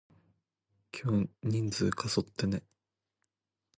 [0.91, 2.63] 今日人数過疎ってね？